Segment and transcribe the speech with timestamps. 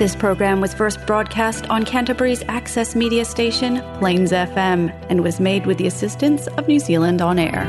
[0.00, 5.66] This program was first broadcast on Canterbury's access media station, Plains FM, and was made
[5.66, 7.66] with the assistance of New Zealand On Air.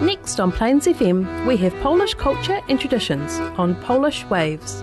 [0.00, 4.82] Next on Plains FM, we have Polish culture and traditions on Polish Waves.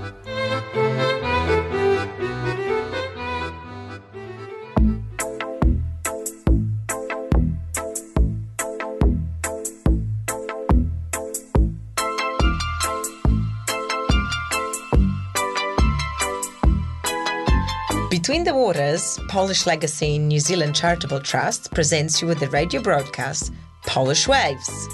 [18.35, 23.53] Between the Waters, Polish Legacy New Zealand Charitable Trust presents you with the radio broadcast
[23.87, 24.89] Polish Waves.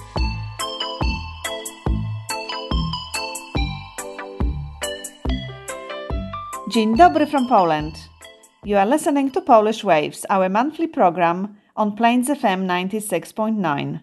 [6.69, 7.95] Dzień dobry from Poland.
[8.63, 14.01] You are listening to Polish Waves, our monthly program on Plains FM 96.9.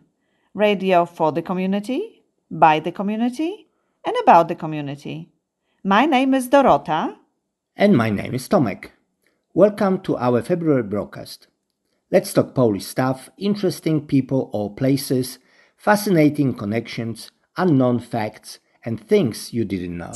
[0.54, 3.68] Radio for the community, by the community,
[4.04, 5.28] and about the community.
[5.84, 7.14] My name is Dorota.
[7.76, 8.97] And my name is Tomek.
[9.54, 11.48] Welcome to our February broadcast.
[12.10, 15.38] Let's talk Polish stuff, interesting people or places,
[15.74, 20.12] fascinating connections, unknown facts, and things you didn't know.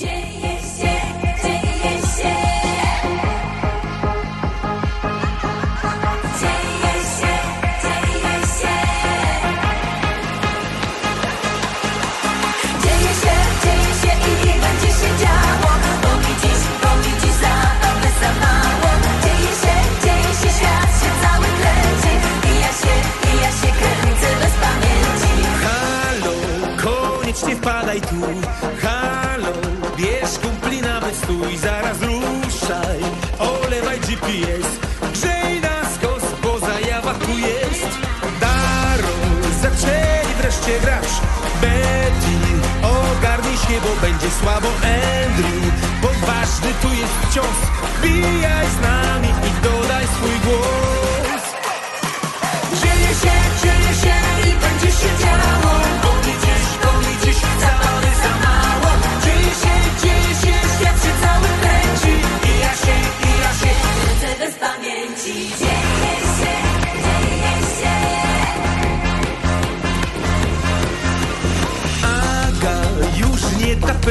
[28.21, 28.62] 路。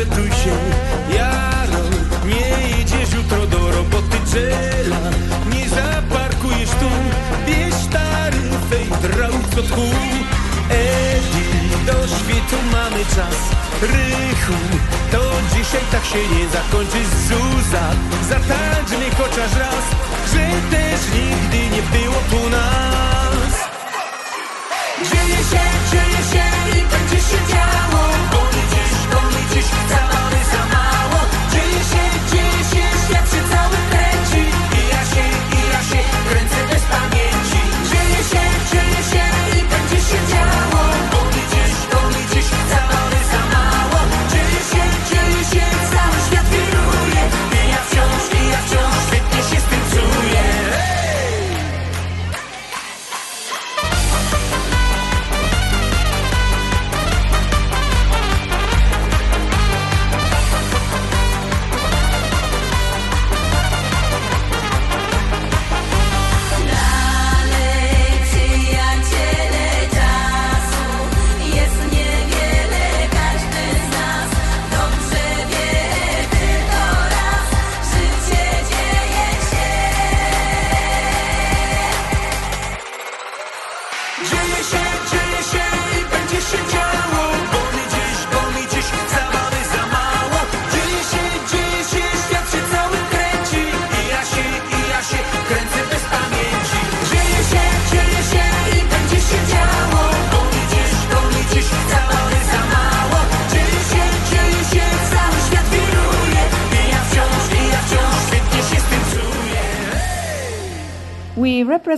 [0.02, 0.56] Nie tapetuj się.
[1.16, 1.84] Jaro,
[2.26, 4.98] nie jedziesz jutro do roboty Jela,
[5.54, 6.90] nie zaparkujesz tu.
[7.48, 9.94] Bierz taryfę i drauc od kół
[10.70, 13.38] Edi, do świtu mamy czas.
[13.82, 14.54] Rychu,
[15.12, 15.20] to
[15.56, 16.98] dzisiaj tak się nie zakończy.
[17.28, 17.86] Zuza,
[18.30, 19.86] zatańcz mi chociaż raz
[20.34, 23.70] Że też nigdy nie było tu nas.
[24.98, 27.61] Dzieje się, dzieje się i będzie się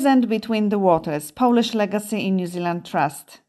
[0.04, 3.40] represent Between the Waters, Polish Legacy in New Zealand Trust.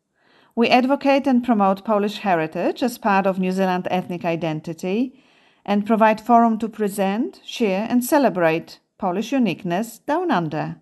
[0.55, 5.21] We advocate and promote Polish heritage as part of New Zealand ethnic identity
[5.67, 10.77] and provide forum to present, share and celebrate Polish uniqueness down under.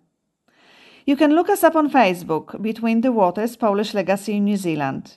[1.07, 5.17] You can look us up on Facebook, Between the Waters Polish Legacy in New Zealand.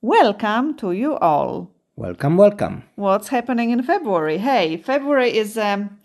[0.00, 1.72] Welcome to you all.
[1.96, 2.84] Welcome, welcome.
[2.94, 4.38] What's happening in February?
[4.38, 5.98] Hey, February is um,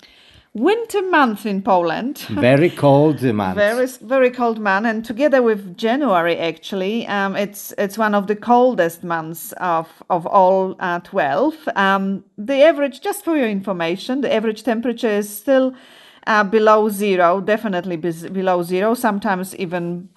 [0.54, 2.18] winter month in Poland.
[2.30, 3.56] Very cold month.
[3.56, 8.36] Very very cold month, and together with January, actually, um, it's it's one of the
[8.36, 11.56] coldest months of of all uh, twelve.
[11.76, 15.74] Um, the average, just for your information, the average temperature is still
[16.28, 18.94] uh, below zero, definitely bes- below zero.
[18.94, 20.10] Sometimes even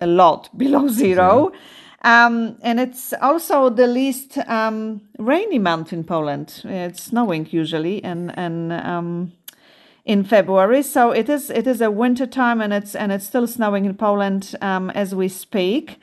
[0.00, 1.52] a lot below zero.
[2.02, 6.62] Um, and it's also the least um, rainy month in Poland.
[6.64, 9.32] It's snowing usually, and and um,
[10.08, 10.82] in February.
[10.82, 13.94] So it is it is a winter time, and it's and it's still snowing in
[13.94, 16.00] Poland um, as we speak.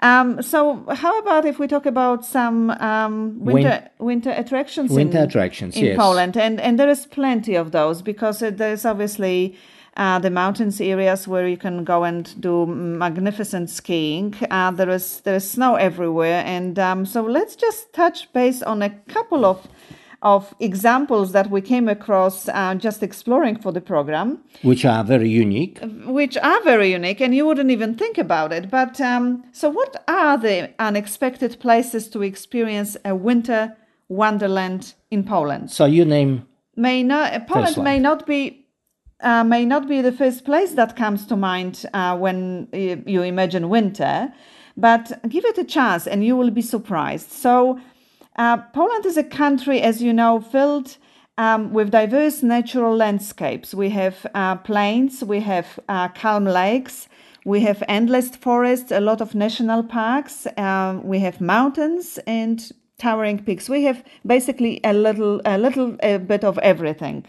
[0.00, 4.92] Um, so how about if we talk about some um, winter winter attractions?
[4.92, 5.96] Winter in, attractions, in yes.
[5.96, 9.56] Poland, and and there is plenty of those because uh, there's obviously.
[9.98, 14.34] Uh, the mountains areas where you can go and do magnificent skiing.
[14.50, 18.82] Uh, there is there is snow everywhere, and um, so let's just touch base on
[18.82, 19.66] a couple of
[20.22, 25.28] of examples that we came across uh, just exploring for the program, which are very
[25.28, 25.78] unique.
[26.06, 28.70] which are very unique, and you wouldn't even think about it.
[28.70, 33.76] But um, so, what are the unexpected places to experience a winter
[34.08, 35.70] wonderland in Poland?
[35.70, 36.46] So you name
[36.76, 38.62] May not Poland First may not be.
[39.20, 42.68] Uh, may not be the first place that comes to mind uh, when
[43.06, 44.30] you imagine winter,
[44.76, 47.32] but give it a chance and you will be surprised.
[47.32, 47.80] So,
[48.36, 50.96] uh, Poland is a country, as you know, filled
[51.38, 53.74] um, with diverse natural landscapes.
[53.74, 57.08] We have uh, plains, we have uh, calm lakes,
[57.44, 63.38] we have endless forests, a lot of national parks, um, we have mountains and towering
[63.42, 63.68] peaks.
[63.68, 67.26] We have basically a little, a little a bit of everything.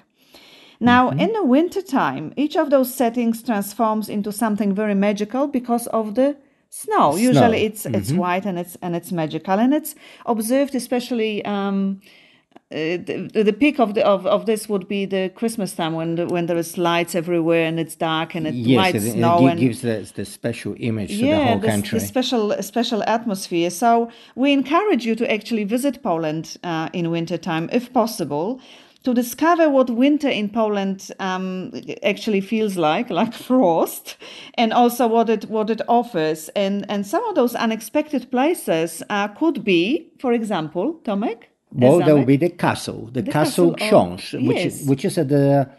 [0.79, 6.13] Now, in the wintertime, each of those settings transforms into something very magical because of
[6.13, 6.37] the
[6.69, 7.15] snow.
[7.15, 11.43] Usually, it's it's white and it's and it's magical, and it's observed especially.
[11.45, 12.01] Um,
[12.69, 16.15] uh, the, the peak of the of, of this would be the Christmas time when
[16.15, 19.11] the, when there is lights everywhere and it's dark and it's yes, white it, it
[19.13, 21.99] snow and gives the, the special image to the whole this, country.
[21.99, 23.69] this special special atmosphere.
[23.69, 28.59] So we encourage you to actually visit Poland uh, in wintertime, if possible,
[29.07, 31.71] to discover what winter in Poland um,
[32.03, 34.17] actually feels like, like frost,
[34.55, 36.49] and also what it what it offers.
[36.55, 41.43] And and some of those unexpected places uh, could be, for example, Tomek.
[41.71, 44.81] Well, there will be the castle, the, The castle, castle Książ, which yes.
[44.81, 45.69] is, which is at the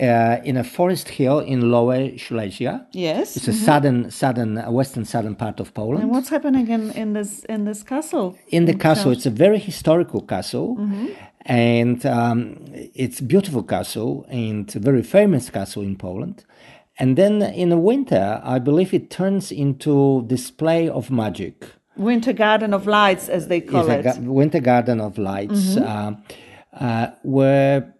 [0.00, 2.86] uh, in a forest hill in Lower Silesia.
[2.92, 3.36] Yes.
[3.36, 6.02] It's a southern, southern, uh, western, southern part of Poland.
[6.02, 8.36] And what's happening in, in this in this castle?
[8.48, 9.12] in the castle.
[9.12, 9.16] Książ?
[9.16, 10.76] It's a very historical castle,
[11.48, 12.56] and um,
[12.94, 16.44] it's a beautiful castle and a very famous castle in Poland.
[16.98, 21.64] And then in the winter, I believe it turns into display of magic.
[21.96, 24.02] Winter Garden of Lights, as they call it.
[24.04, 26.12] ga- winter garden of lights, uh,
[26.78, 27.94] uh, where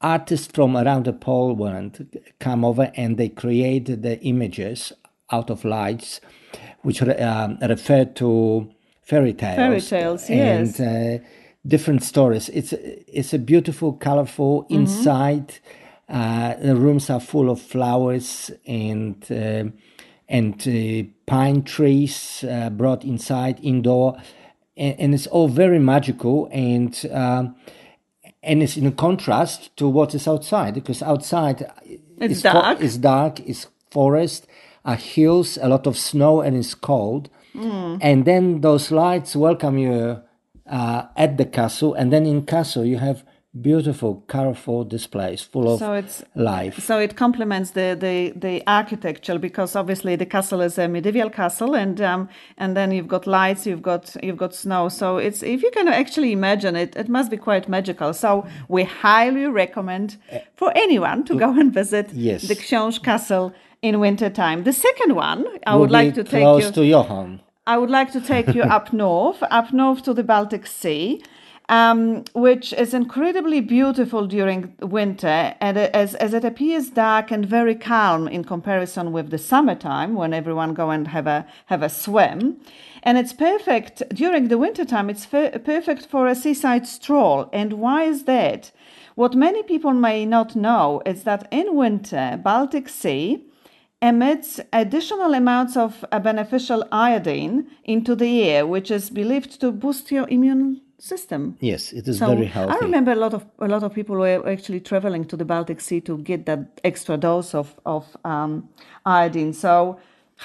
[0.00, 4.92] artists from around the Poland come over and they create the images
[5.30, 6.20] out of lights,
[6.82, 8.68] which re- um, refer to
[9.02, 9.56] fairy tales.
[9.56, 10.80] Fairy tales, yes.
[10.80, 11.24] And uh,
[11.66, 12.48] different stories.
[12.50, 14.74] It's it's a beautiful, colorful Mm-hmm.
[14.74, 15.54] inside.
[16.08, 19.72] Uh, the rooms are full of flowers and um
[20.28, 24.16] and uh, pine trees uh, brought inside indoor,
[24.76, 27.06] and, and it's all very magical and.
[27.12, 27.56] Um,
[28.46, 31.66] and it's in contrast to what is outside because outside
[32.20, 32.80] It's dark.
[32.82, 34.46] it's dark it's forest
[34.84, 37.96] are hills a lot of snow and it's cold Hmm.
[38.02, 40.20] and then those lights welcome you
[40.66, 43.24] uh, at the castle and then in castle you have
[43.60, 49.38] beautiful colorful displays full of So it's- life So it complements the, the, the architecture
[49.38, 52.28] because obviously the castle is a medieval castle, and um,
[52.58, 54.88] and then you've got lights, you've got you've got snow.
[54.88, 58.12] So it's if you can actually imagine it, it must be quite magical.
[58.12, 60.16] So we highly recommend
[60.56, 62.48] for anyone to go and visit Yes.
[62.48, 63.52] the Książ Castle
[63.82, 66.70] in winter time The second one I would like to take you.
[66.72, 70.66] to Johan I would like to take you up north, up north to the Baltic
[70.66, 71.22] Sea,
[71.70, 77.74] um, which is incredibly beautiful during winter, and as, as it appears dark and very
[77.74, 82.60] calm in comparison with the summertime when everyone go and have a have a swim.
[83.02, 85.08] And it's perfect during the wintertime.
[85.08, 87.48] It's fer- perfect for a seaside stroll.
[87.50, 88.72] And why is that?
[89.14, 93.42] What many people may not know is that in winter, Baltic Sea
[94.10, 100.10] emits additional amounts of a beneficial iodine into the air, which is believed to boost
[100.16, 101.42] your immune system.
[101.60, 104.16] yes it is So very healthy I remember a lot of a lot of people
[104.16, 108.52] were actually traveling to the Baltic Sea to get that extra dose of of um,
[109.04, 109.52] iodine.
[109.52, 109.72] So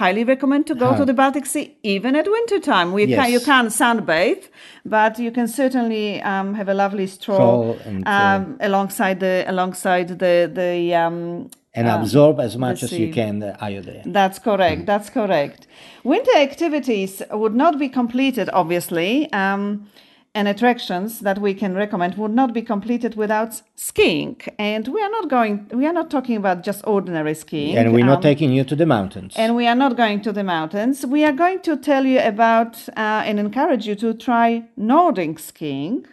[0.01, 0.97] highly recommend to go Huh.
[0.99, 2.87] to the Baltic Sea even at winter time.
[2.93, 4.43] We can, you can't sunbathe,
[4.85, 10.07] but you can certainly um, have a lovely stroll, and, uh, um, alongside the alongside
[10.23, 10.73] the the
[11.03, 14.11] um, and uh, absorb as much as you can the iodine.
[14.11, 14.43] That's Mm.
[14.43, 14.85] correct.
[14.85, 15.67] That's correct.
[16.03, 19.88] Winter activities would not be completed, obviously, um,
[20.35, 24.35] and attractions that we can recommend would not be completed without skiing.
[24.59, 25.67] And we are not going.
[25.73, 27.75] We are not talking about just ordinary skiing.
[27.77, 29.33] And we're not um, taking you to the mountains.
[29.38, 31.05] and we are not going to the mountains.
[31.05, 36.05] We are going to tell you about uh, and encourage you to try Nordic skiing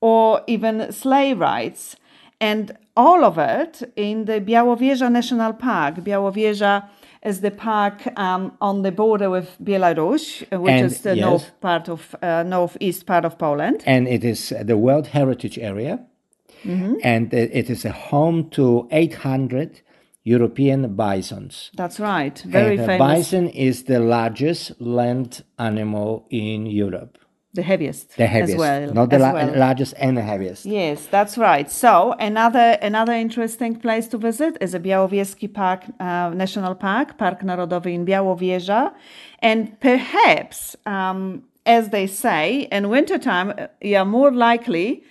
[0.00, 1.96] or even sleigh rides.
[2.42, 6.00] And all of it in the Białowieża National Park.
[6.00, 6.82] Białowieża
[7.24, 11.24] is the park um, on the border with Belarus, uh, which And, is the yes.
[11.26, 13.82] north part of uh, northeast part of Poland.
[13.86, 15.98] and it is the World Heritage Area,
[16.64, 16.94] Mm-hmm.
[17.02, 19.80] and it is a home to 800
[20.24, 21.70] European bisons.
[21.76, 22.38] That's right.
[22.46, 22.98] Very and the famous.
[23.28, 27.18] bison is the largest land animal in Europe.
[27.54, 28.94] The heaviest, The heaviest, as well.
[28.94, 29.52] not the la- well.
[29.56, 30.64] largest and the heaviest.
[30.64, 31.70] Yes, that's right.
[31.70, 37.40] So another another interesting place to visit is a Białowieski Park uh, National Park, Park
[37.42, 38.92] Narodowy in Białowieża,
[39.42, 45.02] and perhaps, um, as they say, in wintertime uh, you are more likely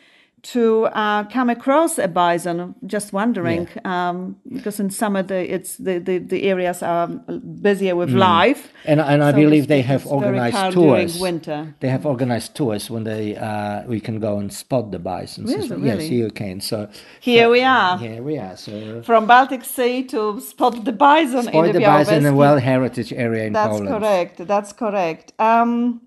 [0.44, 2.74] to uh, come across a bison.
[2.86, 8.10] Just wondering, um, because in summer the, it's the, the, the areas are busier with
[8.10, 8.72] life.
[8.86, 11.20] And, and I So believe they have organized during tours.
[11.20, 11.76] winter.
[11.80, 15.46] They have organized tours when they uh, we can go and spot the bison.
[15.46, 15.70] Really?
[15.70, 15.80] well.
[15.80, 16.16] Yes, Really?
[16.16, 16.60] you can.
[16.62, 17.98] So Here we are.
[18.00, 18.58] here we are.
[18.58, 22.34] So From Baltic Sea to spot the bison in spot the, the bison in the
[22.34, 23.90] World Heritage Area in That's Poland.
[23.90, 24.48] correct.
[24.48, 25.34] That's correct.
[25.40, 26.02] Um,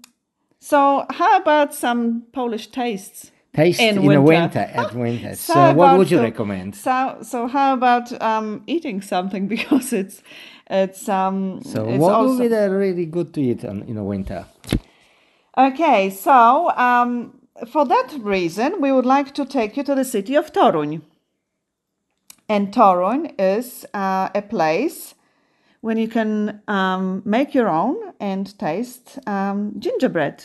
[0.61, 3.31] so how about some Polish tastes?
[3.55, 4.23] Taste In in, the winter.
[4.23, 5.35] winter at winter.
[5.37, 6.75] So So, what would you to- recommend?
[6.75, 10.23] So, so how about um, eating something because it's
[10.71, 13.95] it's um So it's what also would be the really good to eat on, in
[13.95, 14.45] the winter?
[15.57, 16.11] okay.
[16.11, 17.33] So um,
[17.73, 21.01] for that reason, we would like to take you to the city of Toruń.
[22.49, 25.15] And Toruń is uh, a place
[25.81, 30.45] when you can um, make your own and taste um, gingerbread.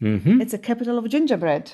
[0.00, 1.72] hmm It's a capital of gingerbread.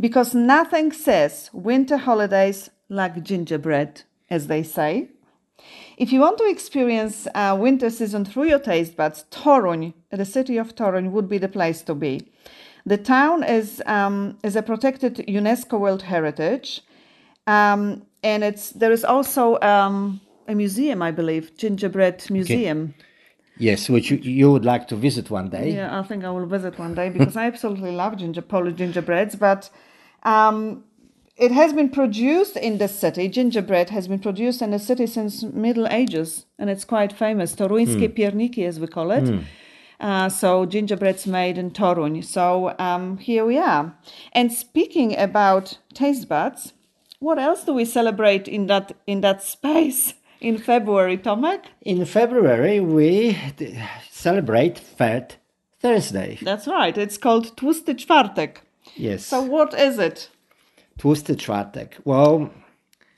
[0.00, 5.10] Because nothing says winter holidays like gingerbread, as they say.
[5.96, 10.56] If you want to experience uh, winter season through your taste buds, Toruń, the city
[10.56, 12.20] of Toruń, would be the place to be.
[12.86, 16.82] The town is um, is a protected UNESCO World Heritage,
[17.46, 22.94] um, and it's there is also um, a museum, I believe, gingerbread museum.
[23.56, 25.74] Yes, which you, you would like to visit one day.
[25.74, 29.36] Yeah, I think I will visit one day because I absolutely love ginger Polish gingerbreads.
[29.36, 29.70] But
[30.24, 30.84] um,
[31.36, 33.28] it has been produced in the city.
[33.28, 37.54] Gingerbread has been produced in the city since Middle Ages, and it's quite famous.
[37.54, 39.28] Toruńskie pierniki, as we call it.
[40.00, 42.24] Uh, so gingerbread's made in Toruń.
[42.24, 43.94] So um, here we are.
[44.32, 46.72] And speaking about taste buds,
[47.20, 51.60] what else do we celebrate in that in that space in February, Tomek?
[51.82, 53.78] In February, we d-
[54.10, 55.36] celebrate Fat
[55.80, 56.38] Thursday.
[56.42, 56.96] That's right.
[56.96, 58.58] It's called Tłusty Czwartek.
[58.96, 59.26] Yes.
[59.26, 60.30] So what is it?
[60.98, 61.94] Twisted Czwartek.
[62.04, 62.50] Well,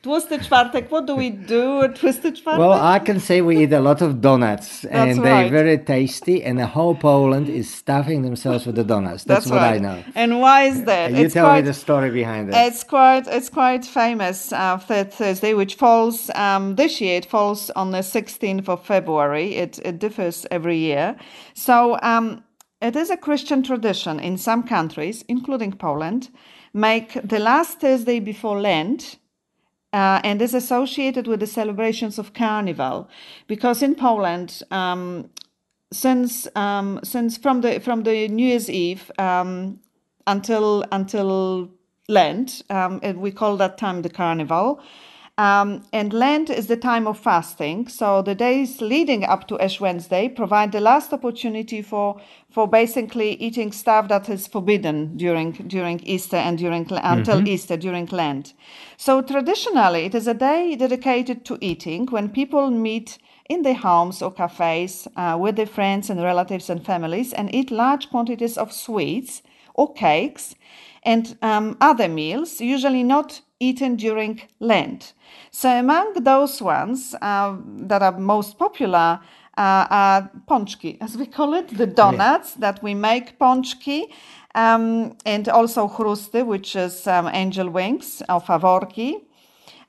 [0.03, 0.91] Tłusty Czwartek.
[0.91, 2.59] What do we do at Twisty Czwartek?
[2.59, 5.51] well, I can say we eat a lot of donuts, and they're right.
[5.51, 6.45] very tasty.
[6.45, 9.25] And the whole Poland is stuffing themselves with the donuts.
[9.25, 10.05] That's, what I know.
[10.15, 11.11] And why is that?
[11.11, 12.55] You it's tell quite, me the story behind it.
[12.57, 14.53] It's quite it's quite famous.
[14.53, 19.57] Uh, Third Thursday, which falls um, this year, it falls on the 16th of February.
[19.57, 21.17] It it differs every year.
[21.55, 22.45] So um,
[22.81, 26.29] it is a Christian tradition in some countries, including Poland,
[26.73, 29.17] make the last Thursday before Lent
[29.97, 33.09] uh, and is associated with the celebrations of Carnival,
[33.47, 35.31] because in Poland, um,
[35.91, 39.81] since um, since from the from the New Year's Eve um,
[40.27, 41.71] until until
[42.09, 44.81] Lent, um, and we call that time the Carnival.
[45.39, 49.79] Um, and Lent is the time of fasting, so the days leading up to Ash
[49.79, 52.19] Wednesday provide the last opportunity for
[52.51, 58.07] for basically eating stuff that is forbidden during during Easter and during until Easter during
[58.07, 58.55] Lent.
[58.97, 63.19] So traditionally, it is a day dedicated to eating when people meet
[63.51, 67.71] in their homes or cafes uh, with their friends and relatives and families and eat
[67.71, 69.43] large quantities of sweets
[69.75, 70.55] or cakes
[71.07, 75.15] and um, other meals, usually not eaten during Lent.
[75.51, 77.57] So, among those ones uh,
[77.89, 79.21] that are most popular
[79.57, 84.09] uh, are ponchki, as we call it, the donuts that we make ponchki.
[84.57, 89.23] um, and also chrusty, which is um, angel wings or faworki.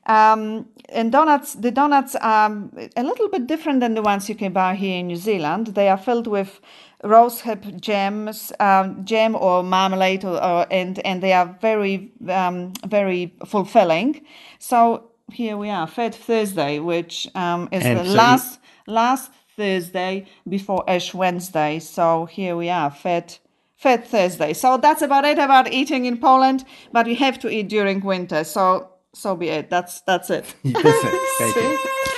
[0.06, 2.50] Um, and donuts, the donuts are
[2.96, 5.68] a little bit different than the ones you can buy here in New Zealand.
[5.68, 6.60] They are filled with
[7.04, 13.34] rosehip jams, um, jam or marmalade, or, or, and and they are very um, very
[13.46, 14.24] fulfilling.
[14.58, 20.26] So here we are, Fat Thursday, which um, is And the so last last Thursday
[20.48, 21.78] before Ash Wednesday.
[21.78, 23.38] So here we are, Fat
[23.76, 24.52] Fat Thursday.
[24.52, 26.64] So that's about it about eating in Poland.
[26.92, 28.44] But you have to eat during winter.
[28.44, 29.70] So so be it.
[29.70, 30.54] That's that's it.
[30.64, 30.84] That's
[31.56, 32.14] it.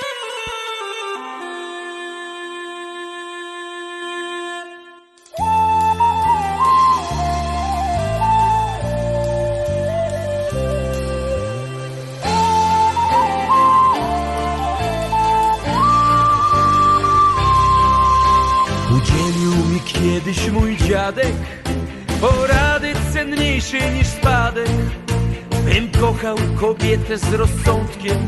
[26.01, 28.19] Kochał kobietę z rozsądkiem,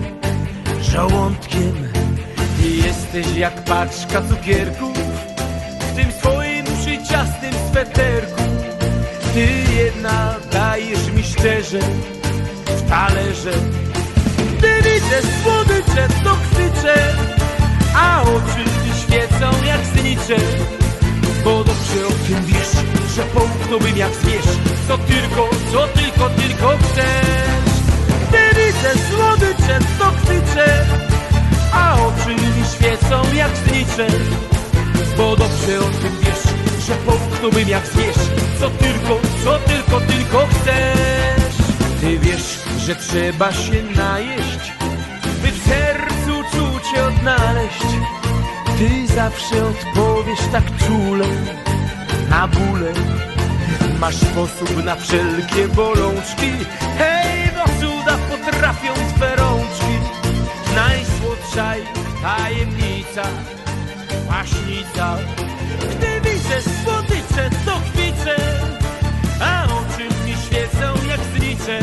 [0.81, 1.75] żołądkiem.
[2.57, 4.99] Ty jesteś jak paczka cukierków
[5.81, 8.43] w tym swoim przyciastym sweterku.
[9.35, 11.79] Ty jedna dajesz mi szczerze
[12.67, 13.52] w talerze.
[14.59, 17.14] Gdy widzę słodycze, to krzyczę,
[17.97, 20.37] a oczy mi świecą jak znicze.
[21.45, 24.45] Bo dobrze o tym wiesz, że połknąłbym jak zwierz.
[24.88, 27.73] Co tylko, co tylko, tylko chcesz.
[28.83, 30.87] Widzę słodycze, to krzyczę
[31.73, 34.07] A oczy mi świecą jak znicze.
[35.16, 36.42] Bo dobrze o tym wiesz,
[36.87, 38.16] że połknąłbym jak zwierz.
[38.61, 41.54] Co tylko, co tylko, tylko chcesz.
[42.00, 44.73] Ty wiesz, że trzeba się najeść
[45.42, 47.87] By w sercu czucie odnaleźć.
[48.78, 51.26] Ty zawsze odpowiesz tak czule
[52.33, 52.93] na bóle.
[54.01, 56.51] Masz sposób na wszelkie bolączki.
[56.99, 59.95] Hej, do cuda potrafią twe rączki.
[60.75, 63.23] Najsłodsza ich tajemnica,
[64.31, 65.19] maśnica.
[65.91, 68.37] Gdy widzę słodycze, to kwiczę,
[69.41, 71.79] a oczy mi świecą jak znicze.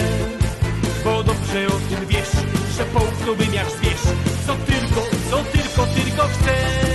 [1.03, 2.31] Bo dobrze o tym wiesz,
[2.77, 4.01] że połknąłbym jak zwierz
[4.47, 6.88] Co tylko, co tylko, tylko chcesz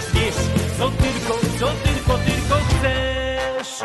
[0.00, 0.36] zwierz
[0.78, 3.84] Co tylko, co tylko, tylko chcesz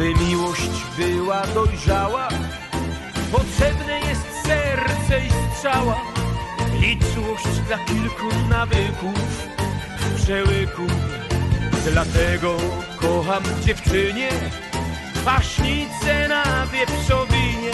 [0.00, 2.28] By miłość była dojrzała,
[3.32, 6.00] potrzebne jest serce i strzała.
[6.86, 6.96] I
[7.68, 9.48] dla kilku nawyków
[10.16, 11.09] w.
[11.86, 12.56] Dlatego
[12.96, 14.28] kocham dziewczynie,
[15.24, 17.72] paśnicę na wieprzowinie.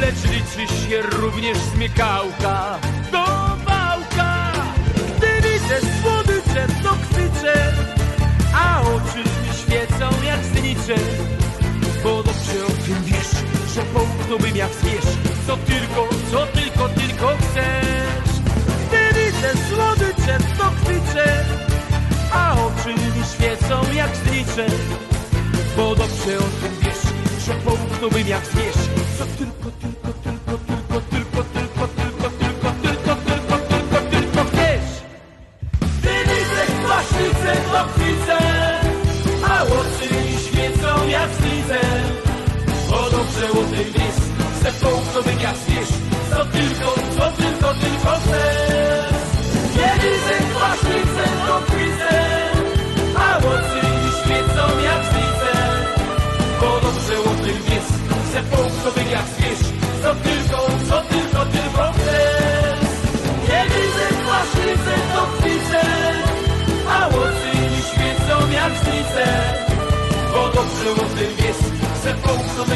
[0.00, 2.78] Lecz liczy się również zmiekałka
[3.12, 3.24] do
[3.64, 4.52] wałka.
[5.16, 7.72] Gdy widzę słodycze, to krzyczę,
[8.54, 10.94] a oczy mi świecą jak znicze.
[12.04, 13.30] Bo dobrze o tym wiesz,
[13.74, 17.73] że połknąłbym jak zwierz Co tylko, co tylko, tylko chcesz
[24.14, 24.66] jak znicze
[25.76, 27.02] Bo dobrze o tym wiesz,
[27.46, 28.76] że połknąłbym jak zwierz
[29.18, 29.63] Co tylko,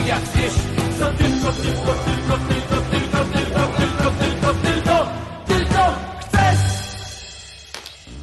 [0.06, 0.22] Jak
[0.98, 5.06] Co tylko, tylko, tylko, tylko, tylko, tylko, tylko, tylko, tylko,
[5.46, 6.60] tylko chcesz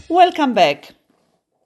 [0.10, 0.94] Welcome back.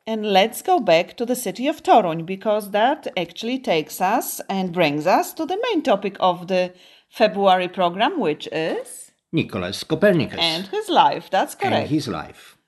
[0.08, 4.72] And let's go back to the city of Toruń because that actually takes us and
[4.72, 6.70] brings us to the main topic of the
[7.10, 11.30] February program, which is Nicholas Copernicus and his life.
[11.30, 11.90] That's and correct.
[11.90, 12.59] his life.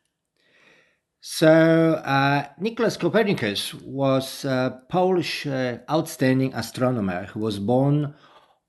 [1.24, 8.16] So, uh, Nicholas Copernicus was a Polish uh, outstanding astronomer who was born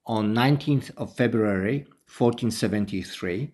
[0.05, 3.53] on 19th of February 1473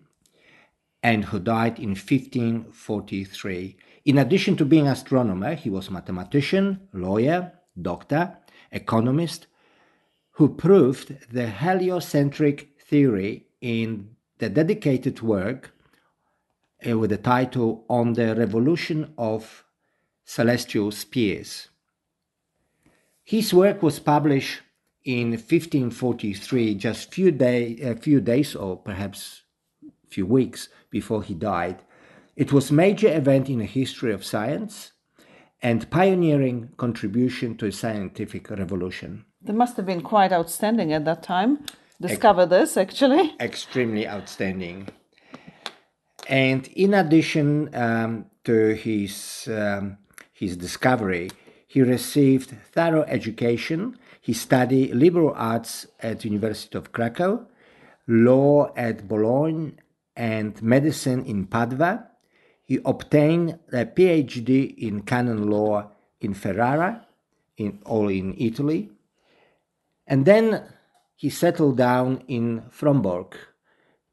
[1.01, 8.37] and who died in 1543 In addition to being astronomer, he was mathematician, lawyer, doctor,
[8.69, 9.47] economist,
[10.31, 14.09] who proved the heliocentric theory in
[14.39, 15.73] the dedicated work
[16.87, 19.63] uh, with the title On the Revolution of
[20.25, 21.69] Celestial Spheres.
[23.23, 24.61] His work was published
[25.03, 29.43] in 1543, just few day, a few days or perhaps
[30.07, 31.83] few weeks before he died.
[32.35, 34.91] It was major event in the history of science
[35.61, 39.25] and pioneering contribution to a scientific revolution.
[39.41, 41.65] They must have been quite outstanding at that time.
[42.01, 43.35] Discover this actually.
[43.39, 44.87] Extremely outstanding.
[46.29, 49.97] And in addition um, to his um,
[50.31, 51.31] his discovery,
[51.67, 53.97] he received thorough education.
[54.21, 57.47] He studied liberal arts at University of Krakow,
[58.07, 59.73] law at Bologna,
[60.15, 62.05] and medicine in Padua.
[62.63, 65.89] He obtained a PhD in canon law
[66.21, 67.07] in Ferrara,
[67.57, 68.91] in, all in Italy.
[70.05, 70.63] And then
[71.15, 73.33] he settled down in Frombork,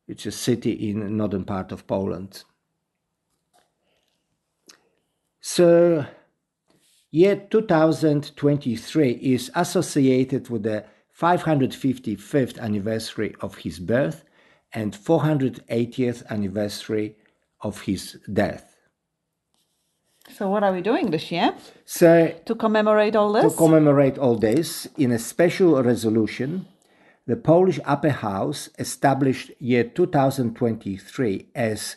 [0.06, 2.44] which is a city in northern part of Poland.
[5.40, 6.06] So,
[7.10, 10.84] year 2023 is associated with the
[11.20, 14.24] 555th anniversary of his birth
[14.72, 17.16] and 480th anniversary
[17.62, 18.72] of his death.
[20.36, 23.52] So what are we doing this year So, to commemorate all this?
[23.52, 26.66] to commemorate all this, in a special resolution,
[27.26, 31.96] the Polish Upper House established year 2023 as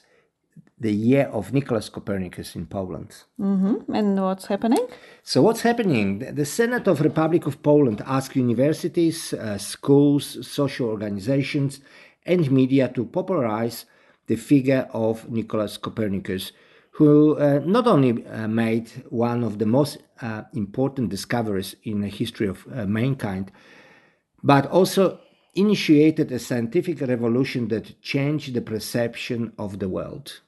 [0.79, 3.23] the year of Nicholas Copernicus in Poland.
[3.37, 4.87] and what's happening?
[5.23, 6.19] So what's happening?
[6.19, 11.81] The- The Senate of Republic of Poland asked universities, uh, schools, social organizations,
[12.25, 13.85] and media to popularize
[14.27, 16.53] the figure of Nicholas Copernicus,
[16.91, 22.07] who uh, not only uh, made one of the most uh, important discoveries in the
[22.09, 23.51] history of uh, mankind,
[24.43, 25.19] but also
[25.55, 30.41] initiated a scientific revolution that changed the perception of the world.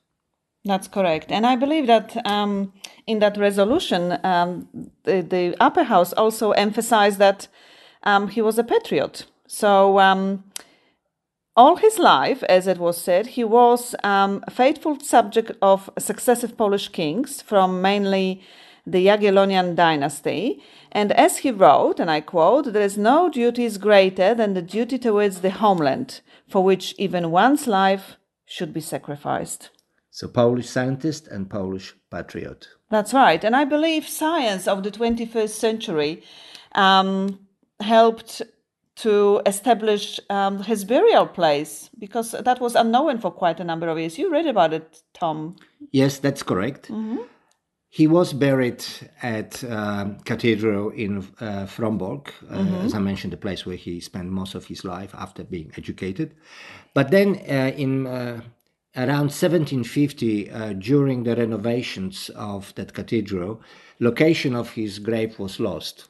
[0.63, 1.31] That's correct.
[1.31, 2.71] And I believe that um,
[3.07, 4.67] in that resolution, um,
[5.03, 7.47] the, the upper house also emphasized that
[8.03, 9.25] um, he was a patriot.
[9.47, 10.43] So, um,
[11.57, 16.55] all his life, as it was said, he was um, a faithful subject of successive
[16.55, 18.41] Polish kings from mainly
[18.85, 20.61] the Jagiellonian dynasty.
[20.91, 24.61] And as he wrote, and I quote, there is no duty is greater than the
[24.61, 29.69] duty towards the homeland, for which even one's life should be sacrificed.
[30.09, 32.67] So Polish scientist and Polish patriot.
[32.89, 33.41] That's right.
[33.43, 36.23] And I believe science of the 21st century
[36.73, 37.39] um,
[37.79, 38.41] helped
[38.97, 43.97] to establish um, his burial place because that was unknown for quite a number of
[43.97, 44.17] years.
[44.17, 45.55] You read about it, Tom.
[45.91, 46.91] Yes, that's correct.
[47.93, 48.85] He was buried
[49.21, 54.29] at um, cathedral in uh, Frombork, uh, as I mentioned, the place where he spent
[54.29, 56.33] most of his life after being educated.
[56.93, 58.39] But then uh, in uh,
[58.95, 63.61] around 1750, uh, during the renovations of that cathedral,
[63.99, 66.07] location of his grave was lost.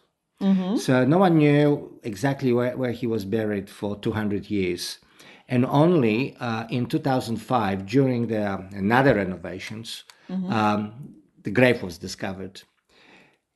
[0.78, 5.00] So no one knew exactly where, where he was buried for 200 years.
[5.48, 10.04] And only uh, in 2005, during the another renovations,
[10.52, 12.62] um, the grave was discovered.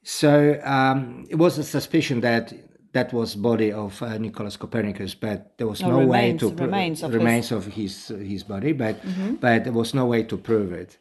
[0.04, 2.54] So um, it was a suspicion that
[2.93, 6.65] that was body of uh, Nicholas Copernicus, but there was No, no way to pro-
[6.65, 8.95] remains of his- remains of his his body, but
[9.41, 10.98] but there was no way to prove it.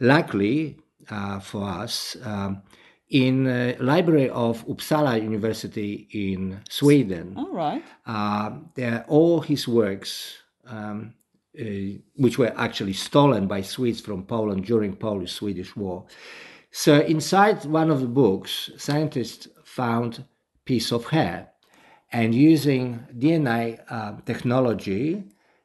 [0.00, 0.76] Luckily
[1.10, 2.62] uh, for us, um,
[3.08, 7.82] in uh, library of Uppsala University in Sweden, All right.
[8.06, 10.34] uh, there all his works,
[10.66, 11.14] um,
[12.16, 16.06] which were actually stolen by Swedes from Poland during Polish-Swedish War.
[16.70, 20.24] So inside one of the books, scientists found
[20.64, 21.48] piece of hair,
[22.12, 25.24] and using DNA uh, technology,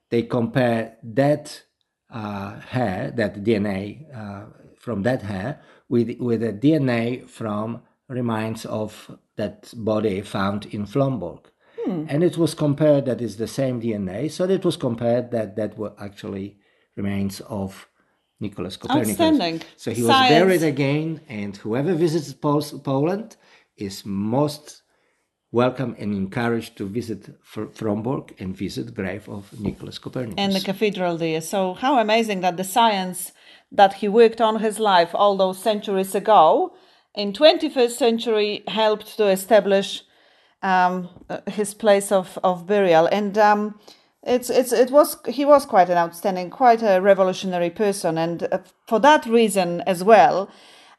[0.10, 1.64] they compare that
[2.10, 4.46] uh, hair, that DNA uh,
[4.78, 11.53] from that hair, with with the DNA from remains of that body found in Frombork.
[11.86, 12.06] Hmm.
[12.08, 15.78] And it was compared that is the same DNA, so it was compared that that
[15.78, 16.58] were actually
[16.96, 17.88] remains of
[18.40, 19.64] Nicholas Copernicus.
[19.78, 20.30] So he was Science.
[20.30, 23.36] buried again, and whoever visits Pol- Poland
[23.78, 24.84] is most
[25.52, 30.36] welcome and encouraged to visit Fr- Frombork and visit grave of Nicholas Copernicus.
[30.38, 31.42] And the cathedral there.
[31.42, 33.32] So how amazing that the science
[33.72, 36.74] that he worked on his life all those centuries ago
[37.16, 40.04] in 21st century helped to establish
[40.64, 43.08] um, uh, his place of, of burial.
[43.12, 43.80] And um,
[44.26, 48.60] it's it's it was he was quite an outstanding, quite a revolutionary person, and uh,
[48.88, 50.50] for that reason as well,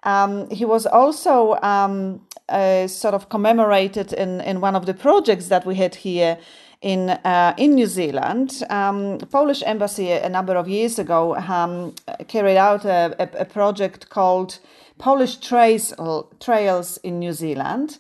[0.03, 5.49] um, he was also um, uh, sort of commemorated in in one of the projects
[5.49, 6.37] that we had here
[6.83, 8.63] in uh, in New Zealand.
[8.69, 11.95] Um, Polish embassy a number of years ago um,
[12.29, 14.59] carried out a, a, a project called
[14.99, 15.95] Polish Trails
[16.41, 17.99] Trails in New Zealand.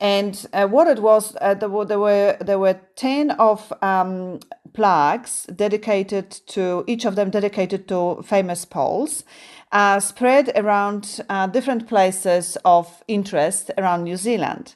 [0.00, 4.40] And uh, what it was, uh, there, were, there were there were ten of um,
[4.72, 9.24] plaques dedicated to each of them dedicated to famous Poles,
[9.72, 14.74] uh, spread around uh, different places of interest around New Zealand.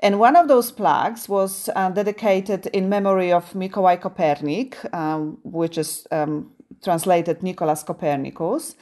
[0.00, 5.78] And one of those plaques was uh, dedicated in memory of Mikołaj Kopernik, um, which
[5.78, 6.50] is um,
[6.82, 8.74] translated Nicholas Copernicus.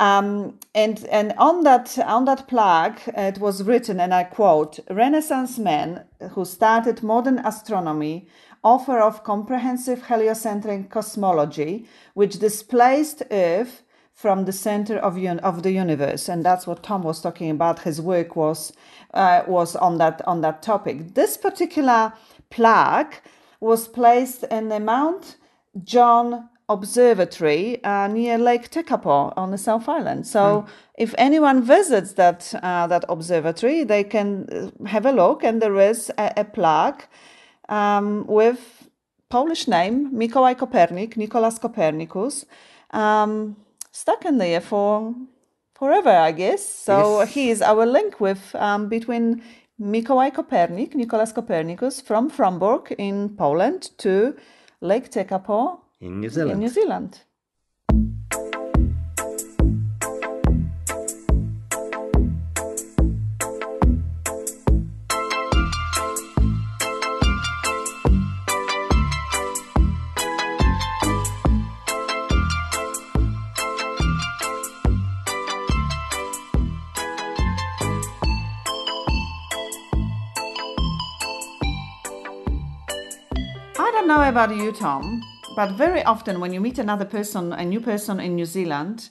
[0.00, 5.58] Um, and and on that on that plaque it was written, and I quote: "Renaissance
[5.58, 8.26] men who started modern astronomy
[8.64, 13.82] offer of comprehensive heliocentric cosmology, which displaced Earth
[14.14, 17.80] from the center of un- of the universe." And that's what Tom was talking about.
[17.80, 18.72] His work was
[19.12, 21.14] uh, was on that on that topic.
[21.14, 22.14] This particular
[22.48, 23.22] plaque
[23.60, 25.36] was placed in the Mount
[25.84, 30.24] John Observatory uh, near Lake Tekapo on the South Island.
[30.26, 35.60] So, if anyone visits that uh, that observatory, they can uh, have a look, and
[35.60, 37.08] there is a, a plaque
[37.68, 38.88] um, with
[39.28, 42.46] Polish name Mikołaj Kopernik, Nicholas Copernicus,
[42.92, 43.56] um,
[43.92, 45.14] stuck in there for
[45.74, 46.64] forever, I guess.
[46.86, 47.34] So Yes.
[47.34, 49.42] he is our link with um, between
[49.80, 54.34] Mikołaj Kopernik, Nicholas Copernicus, from Frombork in Poland to
[54.80, 57.20] Lake Tekapo In New in New Zealand.
[83.78, 87.64] I don't know about you, Tom, but very often when you meet another person, a
[87.64, 89.10] new person in New Zealand,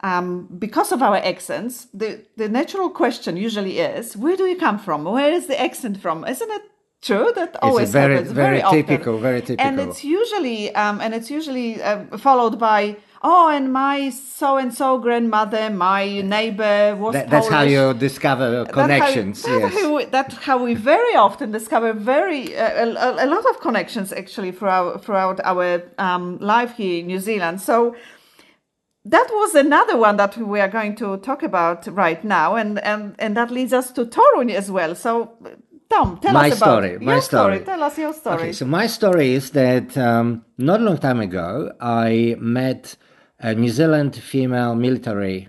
[0.00, 4.78] um, because of our accents, the, the natural question usually is, where do you come
[4.78, 5.04] from?
[5.04, 6.24] Where is the accent from?
[6.24, 6.62] Isn't it
[7.02, 8.32] true that always it's very- happens?
[8.32, 8.84] very often.
[8.84, 9.80] typical, very And typical.
[9.90, 12.96] it's usually um, and it's usually uh, followed by.
[13.28, 17.14] Oh, and my so and so grandmother, my neighbor was.
[17.14, 19.42] That, that's how you discover connections.
[19.42, 19.72] That's how, yes.
[19.72, 23.60] that's how we, that's how we very often discover very uh, a, a lot of
[23.60, 27.60] connections actually throughout throughout our um, life here in New Zealand.
[27.60, 27.96] So
[29.04, 33.16] that was another one that we are going to talk about right now, and and
[33.18, 34.94] and that leads us to Torun as well.
[34.94, 35.32] So.
[35.88, 37.60] Tom, tell My us about story, your my story.
[37.60, 38.36] Tell us your story.
[38.36, 42.96] Okay, so my story is that um, not a long time ago, I met
[43.38, 45.48] a New Zealand female military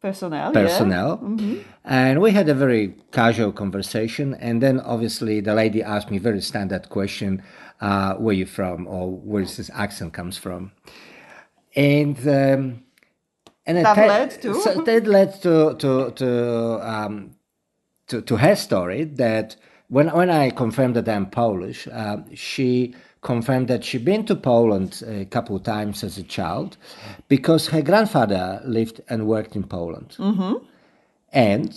[0.00, 0.52] personnel.
[0.52, 1.58] personnel, Mm-hmm.
[1.84, 4.34] and we had a very casual conversation.
[4.34, 7.42] And then, obviously, the lady asked me very standard question:
[7.80, 10.72] uh, "Where you from?" or "Where this accent comes from?"
[11.76, 12.82] And um,
[13.66, 14.54] and That led to?
[14.54, 17.30] so that led to to to um,
[18.08, 19.56] to, to her story that
[19.88, 22.94] when when I confirmed that I'm Polish, uh, she
[23.28, 26.78] confirmed that she'd been to Poland a couple of times as a child
[27.28, 30.16] because her grandfather lived and worked in Poland.
[30.18, 30.54] Mm-hmm.
[31.30, 31.72] And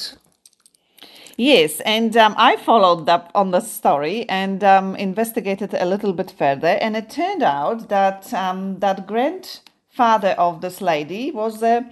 [1.37, 6.31] Yes, and um, I followed up on the story and um, investigated a little bit
[6.31, 11.85] further, and it turned out that um, that grandfather of this lady was a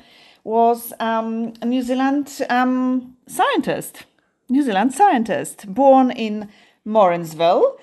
[0.44, 4.06] was um, a New Zealand um, scientist,
[4.48, 6.50] New Zealand scientist, born in
[6.86, 7.78] Morrinsville,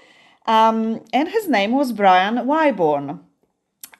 [0.46, 3.20] um, and his name was Brian Wybourne.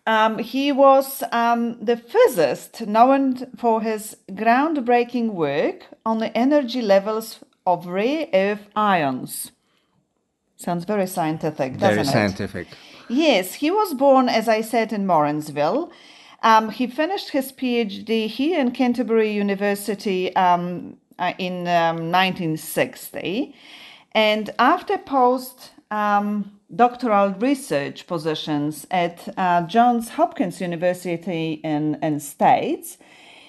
[0.07, 7.41] Um, he was um, the physicist known for his groundbreaking work on the energy levels
[7.67, 9.51] of rare earth ions.
[10.57, 12.07] Sounds very scientific, doesn't very it?
[12.07, 12.69] scientific.
[13.09, 15.91] Yes, he was born, as I said, in Morrinsville.
[16.43, 23.55] Um, he finished his PhD here in Canterbury University um, uh, in um, 1960.
[24.13, 32.99] And after post um, doctoral research positions at uh, Johns Hopkins University in, in States,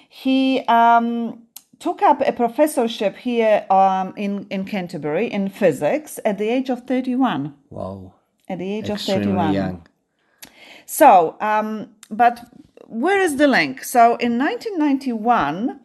[0.08, 1.42] he um,
[1.78, 6.86] took up a professorship here um, in, in Canterbury in physics at the age of
[6.86, 7.54] 31.
[7.70, 8.14] Wow.
[8.48, 9.54] At the age Extremely of 31.
[9.54, 9.86] young.
[10.86, 12.48] So, um, but
[12.86, 13.84] where is the link?
[13.84, 15.80] So, in 1991,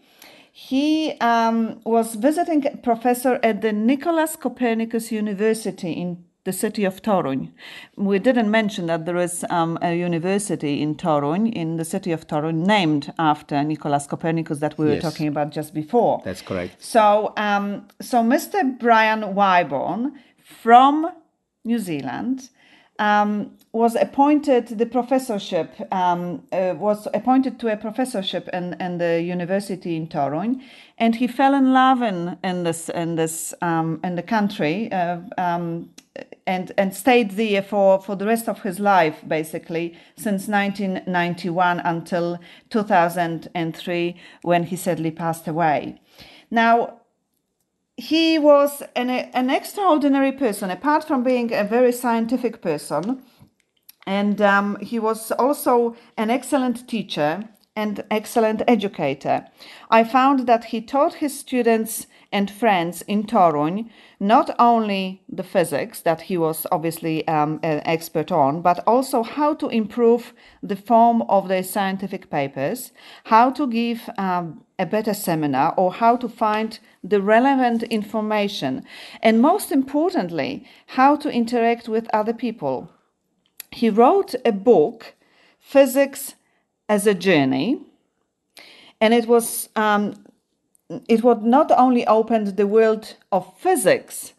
[0.54, 7.52] he um, was visiting professor at the Nicholas Copernicus University in the city of Toruń.
[7.96, 12.28] We didn't mention that there is um, a university in Toruń, in the city of
[12.28, 15.04] Toruń, named after Nicolas Copernicus that we were Yes.
[15.04, 16.22] talking about just before.
[16.26, 16.84] That's correct.
[16.84, 18.78] So, um, so Mr.
[18.78, 20.12] Brian Wybourne
[20.44, 21.10] from
[21.64, 22.50] New Zealand
[23.00, 29.22] um, was appointed the professorship um, uh, was appointed to a professorship in, in the
[29.22, 30.62] university in Toruń,
[31.00, 34.92] and he fell in love in, in this in this um, in the country.
[34.92, 35.90] Uh, um,
[36.46, 42.40] and and stayed there for, for the rest of his life, basically, since 1991 until
[42.70, 46.02] 2003, when he sadly passed away.
[46.52, 47.00] Now,
[47.98, 53.24] he was an, an extraordinary person, apart from being a very scientific person.
[54.06, 59.48] And um, he was also an excellent teacher and excellent educator.
[59.90, 66.02] I found that he taught his students and friends in Toruń not only the physics
[66.02, 71.22] that he was obviously um, an expert on, but also how to improve the form
[71.24, 72.92] of their scientific papers,
[73.26, 78.84] how to give um, a better seminar, or how to find the relevant information,
[79.22, 82.90] and most importantly, how to interact with other people.
[83.72, 85.16] He wrote a book,
[85.60, 86.36] Physics
[86.88, 87.82] as a Journey,
[89.02, 90.23] and it was um,
[91.08, 94.34] it would not only opened the world of physics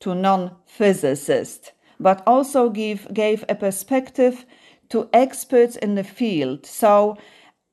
[0.00, 4.44] to non-physicists, but also give gave a perspective
[4.88, 6.66] to experts in the field.
[6.66, 7.16] So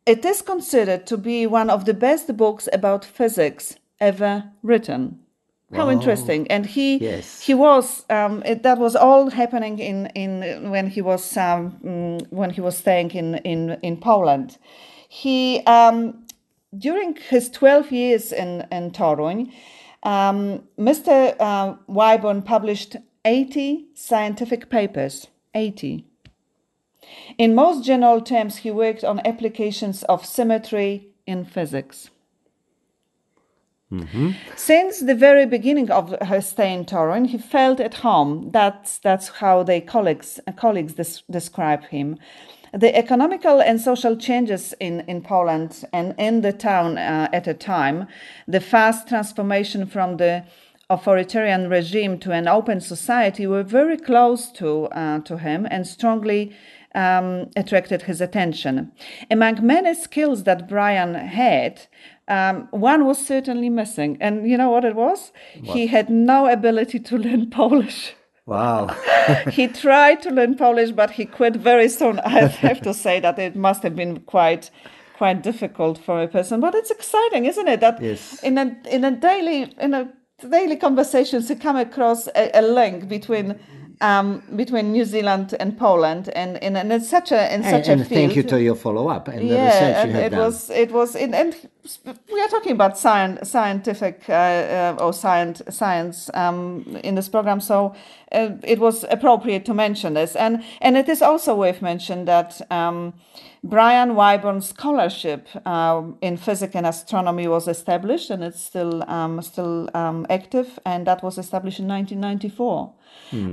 [0.06, 5.20] it is considered to be one of the best books about physics ever written.
[5.74, 5.92] How Wow.
[5.92, 6.48] interesting!
[6.50, 7.42] And he Yes.
[7.42, 12.28] he was um, it, that was all happening in in when he was um, mm,
[12.32, 14.58] when he was staying in in in Poland.
[15.10, 16.26] He um,
[16.77, 19.51] during his 12 years in, in Toruń,
[20.03, 21.36] um, Mr.
[21.39, 25.27] Uh, Wybourne published 80 scientific papers.
[25.55, 26.05] 80.
[27.38, 32.10] In most general terms, he worked on applications of symmetry in physics.
[34.55, 38.51] Since the very beginning of her stay in Toruń, he felt at home.
[38.51, 42.19] That's that's how their colleagues colleagues des- describe him.
[42.73, 47.53] The economical and social changes in, in Poland and in the town uh, at a
[47.53, 48.08] time,
[48.47, 50.43] the fast transformation from the
[50.89, 56.51] authoritarian regime to an open society were very close to uh, to him and strongly
[56.95, 58.91] um, attracted his attention.
[59.29, 61.82] Among many skills that Brian had,
[62.27, 65.32] um, one was certainly missing, and you know what it was?
[65.53, 68.15] He had no ability to learn Polish.
[68.49, 68.88] Wow.
[69.51, 72.19] he tried to learn Polish, but he quit very soon.
[72.19, 74.71] I have to say that it must have been quite
[75.13, 76.59] quite difficult for a person.
[76.62, 77.79] But it's exciting, isn't it?
[77.81, 78.41] That Yes.
[78.41, 80.09] in a in a daily in a
[80.49, 83.59] daily conversations you come across a, a link between
[84.01, 87.91] um, between New Zealand and Poland, and and, and it's such a in and a
[87.91, 88.09] and field.
[88.09, 90.39] thank you to your follow up and the yeah, research and it done.
[90.39, 91.55] was it was in, and
[92.31, 97.59] we are talking about science, scientific uh, uh, or science science um, in this program,
[97.59, 97.93] so
[98.31, 102.62] uh, it was appropriate to mention this, and and it is also worth mentioning that.
[102.71, 103.13] Um,
[103.63, 109.89] Brian Wybourne's scholarship um, in physics and astronomy was established, and it's still um, still
[109.93, 112.93] um, active, and that was established in 1994.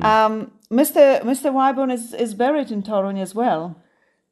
[0.02, 1.22] Um, Mr.
[1.22, 1.52] Mr.
[1.52, 3.76] Wyborn is, is buried in Toruń as well.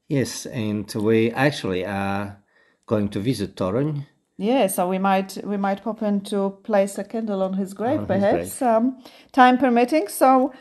[0.08, 2.42] Yes, and we actually are
[2.86, 4.06] going to visit Toruń.
[4.36, 8.00] Yeah, so we might we might pop in to place a candle on his grave,
[8.00, 10.08] his perhaps, um, time permitting.
[10.08, 10.52] So,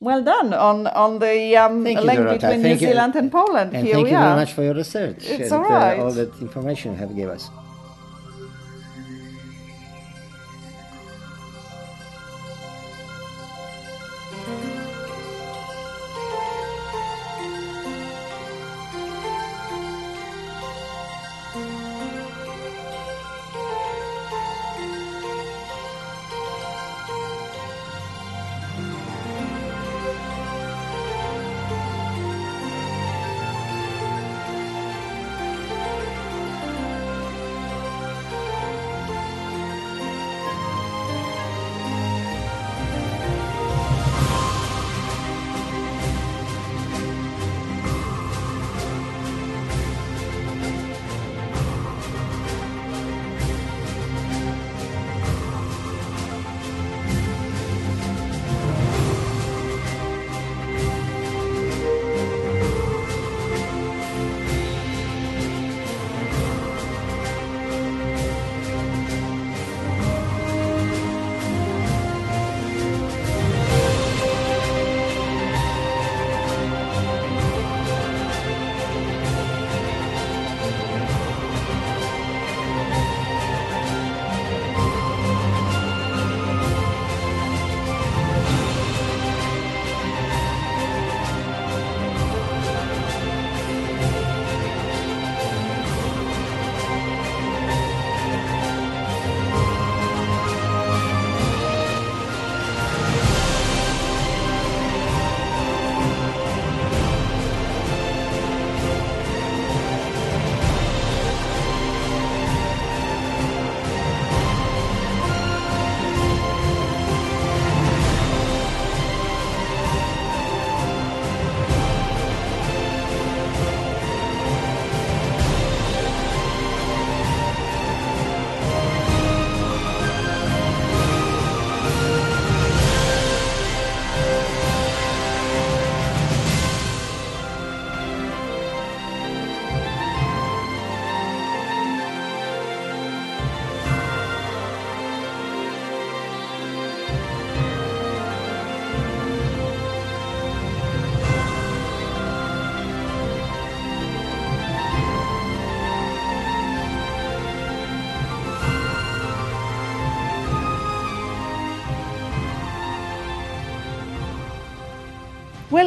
[0.00, 2.32] well done on on the um, you, link Dorota.
[2.32, 2.92] between Thank New you.
[2.92, 3.74] Zealand and Poland.
[3.74, 4.22] And Here thank we you are.
[4.24, 5.98] very much for your research It's and all right.
[5.98, 7.50] uh, all that information you have given us.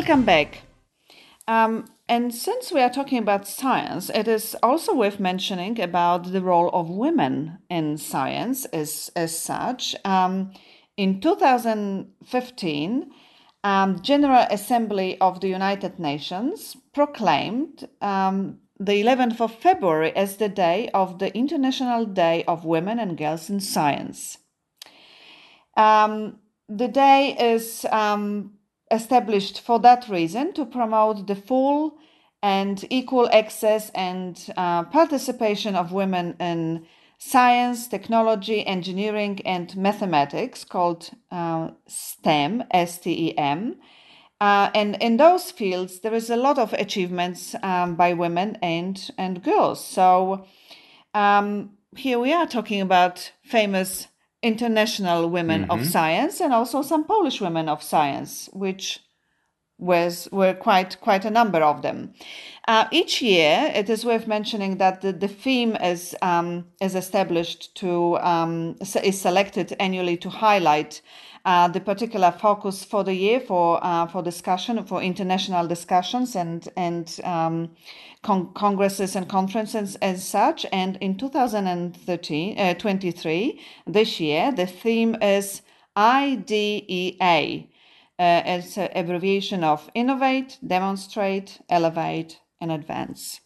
[0.10, 0.64] Welcome back.
[1.48, 6.42] Um, and since we are talking about science, it is also worth mentioning about the
[6.42, 9.96] role of women in science as, as such.
[10.04, 10.52] Um,
[10.98, 13.12] in 2015,
[13.64, 20.50] um, General Assembly of the United Nations proclaimed um, the 11th of February as the
[20.50, 24.40] day of the International Day of Women and Girls in Science.
[25.78, 28.54] Um, the day is um,
[28.92, 31.98] established for that reason to promote the full
[32.42, 36.86] and equal access and uh, participation of women in
[37.18, 43.76] science, technology, engineering, and mathematics, called uh, STEM, S T E M.
[44.40, 49.12] Uh, and in those fields, there is a lot of achievements um, by women and,
[49.18, 49.86] and girls.
[49.86, 50.48] So
[51.14, 54.08] um, here we are talking about famous
[54.42, 59.00] international women of science and also some Polish women of science, which
[59.80, 62.14] was were quite quite a number of them.
[62.68, 67.76] Uh, each year, it is worth mentioning that the, the theme is um, is established
[67.76, 71.02] to um, is selected annually to highlight
[71.46, 76.68] uh, the particular focus for the year for uh, for discussion for international discussions and
[76.76, 77.70] and um,
[78.24, 80.66] con- congresses and conferences as such.
[80.72, 85.62] And in 2013, uh, 23, this year, the theme is
[85.96, 87.68] IDEA.
[88.18, 93.40] Uh, it's an abbreviation of innovate, demonstrate, elevate, and advance.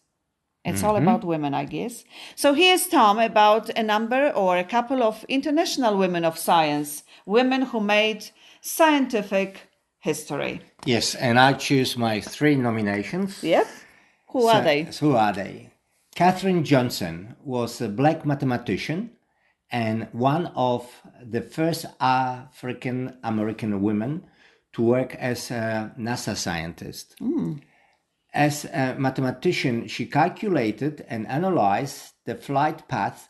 [0.66, 2.06] It's all about women, I guess.
[2.36, 7.64] So here's Tom about a number or a couple of international women of science, women
[7.64, 8.30] who made
[8.62, 9.70] scientific
[10.00, 10.62] history.
[10.86, 13.44] Yes, and I choose my three nominations.
[13.44, 13.68] Yep.
[14.34, 14.84] Who are So- they?
[15.00, 15.70] Who are they?
[16.16, 19.12] Katherine Johnson was a black mathematician
[19.72, 24.26] and one of the first African American women
[24.74, 27.16] to work as a NASA scientist.
[27.20, 27.54] Hmm.
[28.34, 33.30] As a mathematician, she calculated and analyzed the flight path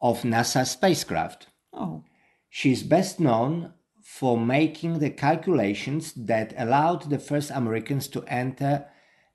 [0.00, 1.46] of NASA spacecraft.
[1.72, 2.04] Oh,
[2.50, 3.72] She is best known
[4.02, 8.84] for making the calculations that allowed the first Americans to enter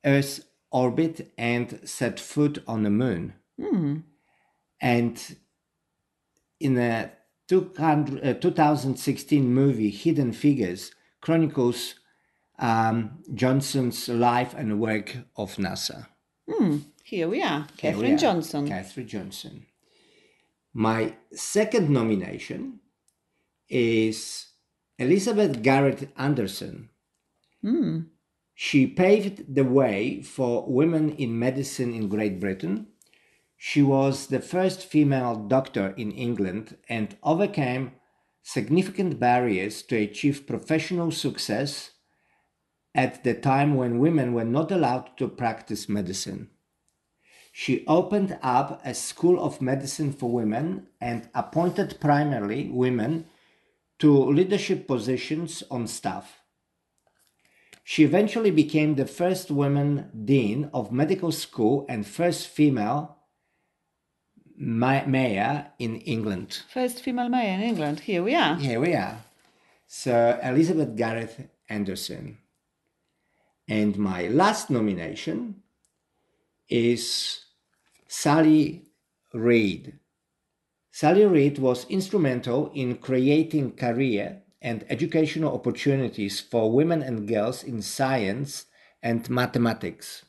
[0.05, 0.41] Earth's
[0.71, 3.33] orbit and set foot on the moon.
[4.81, 5.35] And
[6.59, 7.11] in a
[7.47, 10.91] 200, uh, 2016 movie, Hidden Figures,
[11.21, 11.95] chronicles
[12.59, 16.07] um, Johnson's life and work of NASA.
[17.03, 17.67] here we are.
[17.79, 18.17] Here Katherine we are.
[18.17, 18.67] Johnson.
[18.67, 19.65] Katherine Johnson.
[20.73, 22.79] My second nomination
[23.69, 24.47] is
[24.99, 26.89] Elizabeth Garrett Anderson.
[28.59, 32.87] She paved the way for women in medicine in Great Britain.
[33.55, 37.91] She was the first female doctor in England and overcame
[38.41, 41.91] significant barriers to achieve professional success
[42.95, 46.49] at the time when women were not allowed to practice medicine.
[47.51, 53.27] She opened up a school of medicine for women and appointed primarily women
[53.99, 56.36] to leadership positions on staff.
[57.89, 63.15] She eventually became the first woman dean of medical school and first female
[64.57, 66.63] ma- mayor in England.
[66.67, 68.01] First female mayor in England.
[68.01, 68.57] Here we are.
[68.57, 69.23] Here we are.
[69.87, 72.39] So, Elizabeth Garrett Anderson.
[73.69, 75.63] And my last nomination
[76.67, 77.45] is
[78.05, 78.83] Sally
[79.31, 79.97] Reid.
[80.91, 87.81] Sally Reid was instrumental in creating career and educational opportunities for women and girls in
[87.81, 88.65] science
[89.01, 90.25] and mathematics.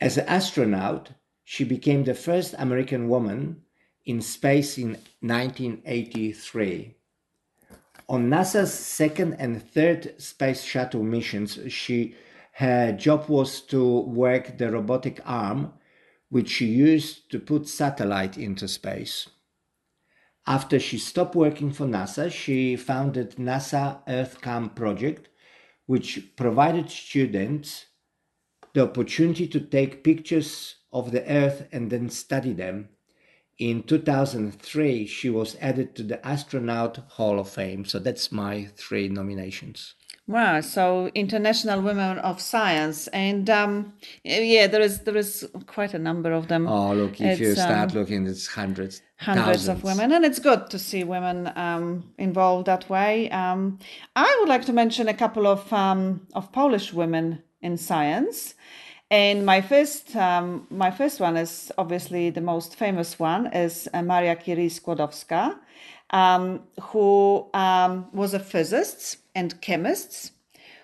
[0.00, 1.12] As an astronaut,
[1.44, 3.62] she became the first American woman
[4.04, 6.94] in space in 1983.
[8.08, 12.14] On NASA's second and third space shuttle missions, she
[12.56, 15.72] her job was to work the robotic arm,
[16.28, 19.28] which she used to put satellite into space.
[20.46, 25.28] After she stopped working for NASA, she founded NASA EarthKAM project,
[25.86, 27.86] which provided students
[28.72, 32.88] the opportunity to take pictures of the Earth and then study them.
[33.58, 37.84] In 2003, she was added to the Astronaut Hall of Fame.
[37.84, 39.94] So that's my three nominations.
[40.32, 43.92] Wow, so international women of science, and um,
[44.24, 46.66] yeah, there is there is quite a number of them.
[46.66, 50.70] Oh, look, if you start um, looking, it's hundreds, hundreds of women, and it's good
[50.70, 53.30] to see women um, involved that way.
[53.30, 53.78] Um,
[54.16, 58.54] I would like to mention a couple of um, of Polish women in science,
[59.10, 64.00] and my first um, my first one is obviously the most famous one is uh,
[64.00, 65.58] Maria Curie Skłodowska,
[66.12, 70.32] um, who um, was a physicist and chemist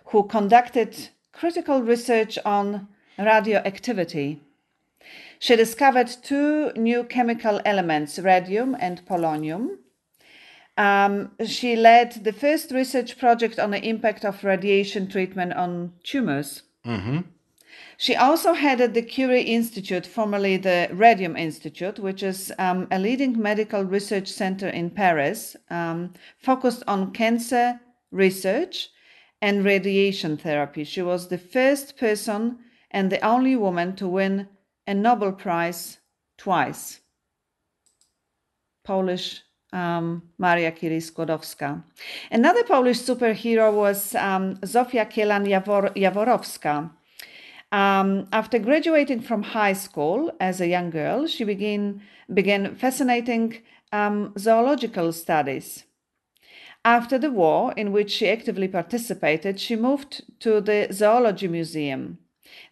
[0.07, 4.41] who conducted critical research on radioactivity.
[5.39, 9.79] She discovered two new chemical elements, radium and polonium.
[10.76, 16.62] Um, she led the first research project on the impact of radiation treatment on tumors.
[17.97, 23.41] She also headed the Curie Institute, formerly the Radium Institute, which is um, a leading
[23.41, 28.91] medical research center in Paris, um, focused on cancer research
[29.43, 30.85] and radiation therapy.
[30.85, 32.59] She was the first person
[32.91, 34.49] and the only woman to win
[34.87, 35.99] a Nobel Prize
[36.37, 37.01] twice.
[38.85, 41.83] Polish um, Maria Curie Skłodowska.
[42.31, 46.91] Another Polish superhero was um, Zofia Kielan-Jaworowska.
[47.71, 52.03] Um, after graduating from high school as a young girl, she began,
[52.33, 53.59] began fascinating
[53.93, 55.85] um, zoological studies.
[56.85, 62.19] After the war, in which she actively participated, she moved to the Zoology Museum.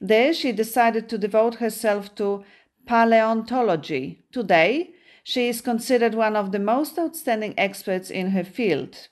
[0.00, 2.44] There, she decided to devote herself to
[2.86, 4.22] paleontology.
[4.32, 4.92] Today,
[5.22, 9.08] she is considered one of the most outstanding experts in her field.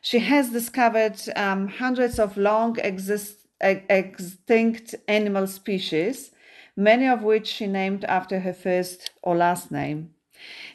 [0.00, 6.30] She has discovered um, hundreds of long exist- extinct animal species,
[6.76, 10.10] many of which she named after her first or last name.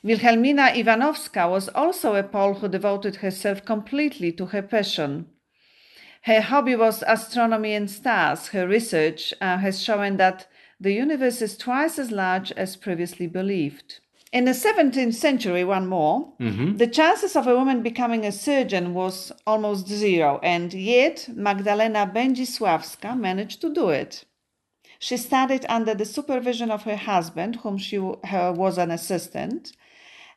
[0.04, 5.28] Wilhelmina Iwanowska was also a Pole who devoted herself completely to her passion.
[6.24, 8.48] Her hobby was astronomy and stars.
[8.50, 10.48] Her research uh, has shown that
[10.80, 14.00] the universe is twice as large as previously believed.
[14.34, 16.34] In the 17th century, one more,
[16.80, 23.16] the chances of a woman becoming a surgeon was almost zero, and yet Magdalena Bendzisławska
[23.16, 24.26] managed to do it.
[24.98, 29.74] She studied under the supervision of her husband, whom she her, was an assistant,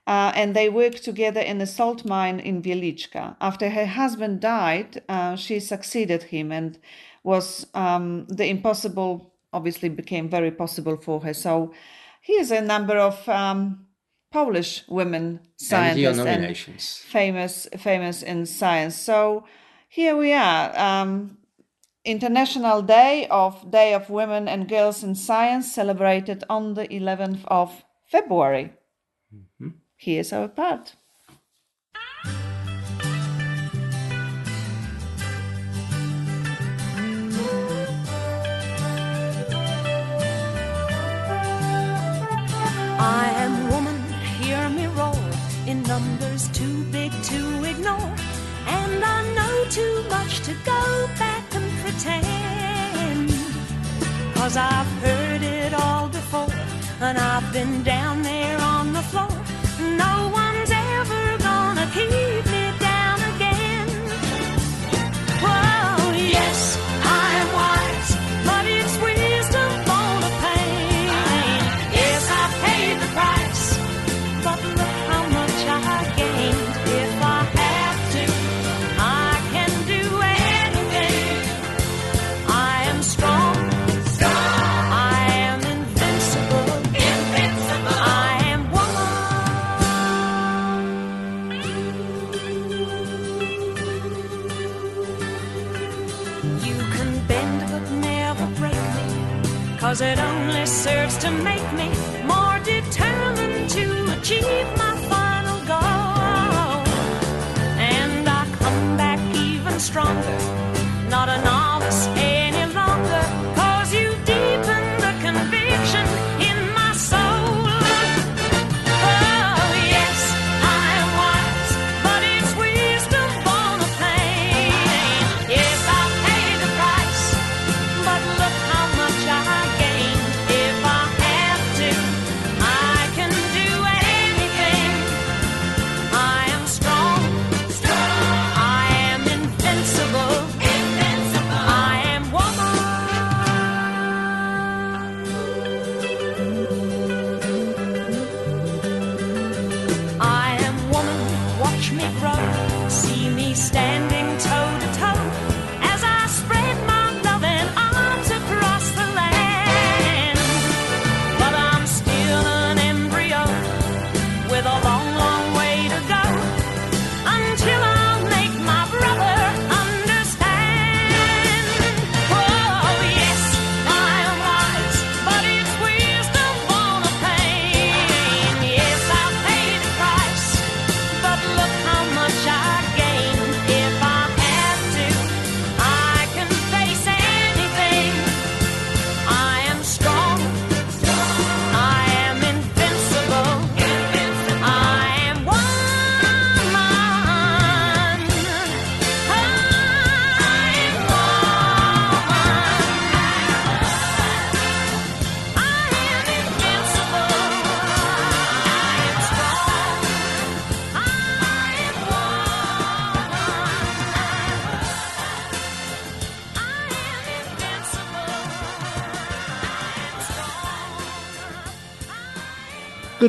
[0.06, 3.36] uh, and they worked together in a salt mine in Wieliczka.
[3.40, 6.78] After her husband died, uh, she succeeded him, and
[7.24, 11.32] was um, the impossible obviously became very possible for her.
[11.32, 11.72] So
[12.20, 13.85] here's a number of um,
[14.36, 17.02] Polish women scientists and, nominations.
[17.06, 18.94] famous famous in science.
[18.94, 19.46] So
[19.88, 20.78] here we are.
[20.78, 21.38] Um,
[22.04, 27.84] International Day of Day of Women and Girls in Science celebrated on the 11th of
[28.04, 28.74] February.
[29.96, 30.96] Here's our part.
[42.98, 43.35] I
[45.86, 48.14] numbers too big to ignore.
[48.66, 53.30] And I know too much to go back and pretend.
[54.34, 56.52] Cause I've heard it all before,
[57.00, 59.28] and I've been down there on the floor.
[60.04, 63.88] No one's ever gonna keep me down again.
[65.42, 66.76] Whoa, yes,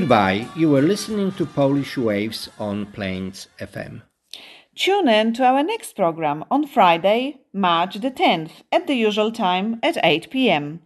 [0.08, 4.03] Goodbye, you were listening to Polish Waves on Plains FM.
[4.74, 9.80] Tune in to our next program on Friday, March the 10th, at the usual time
[9.84, 10.80] at 8 pm.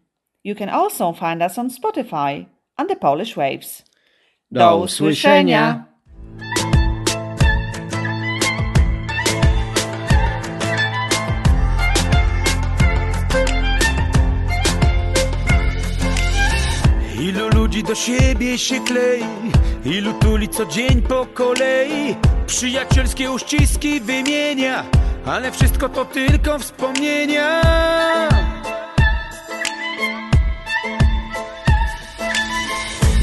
[0.43, 2.47] You can also find us on Spotify
[2.79, 3.83] under Polish Waves.
[4.51, 5.90] Do usłyszenia.
[17.83, 19.23] Do siebie się klei
[19.85, 22.15] Ilu tuli co dzień po kolei.
[22.47, 24.83] Przyjacielskie uściski wymienia
[25.25, 27.61] Ale wszystko to tylko wspomnienia.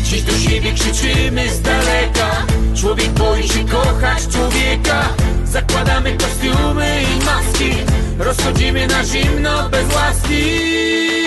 [0.02, 2.46] Dziś do siebie krzyczymy z daleka.
[2.76, 5.08] Człowiek boi się kochać człowieka.
[5.44, 7.70] Zakładamy kostiumy i maski.
[8.18, 11.17] Rozchodzimy na zimno bez łaski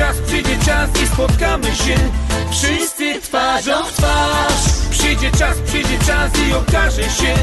[0.00, 1.96] czas, przyjdzie czas i spotkamy się.
[2.50, 4.90] Wszyscy twarzą w twarz.
[4.90, 7.34] Przyjdzie czas, przyjdzie czas i okaże się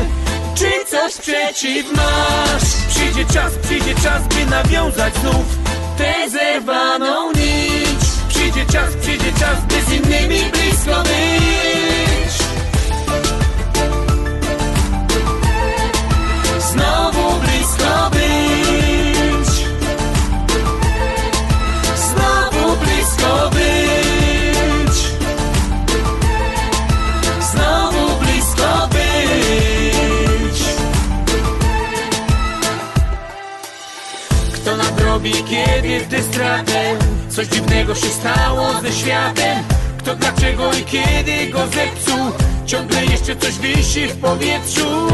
[0.56, 5.46] Czy coś przeciw masz Przyjdzie czas, przyjdzie czas, by nawiązać znów
[5.98, 8.00] Tę zerwaną nić.
[8.30, 12.38] Przyjdzie czas, przyjdzie czas, by z innymi blisko być.
[16.60, 18.27] Znowu blisko być
[35.28, 36.96] Nadrobi, kiedy gdy stratę.
[37.30, 39.64] Coś dziwnego się stało ze światem.
[40.00, 42.32] Kto dlaczego i kiedy go zepsuł?
[42.66, 45.08] Ciągle jeszcze coś wisi w powietrzu.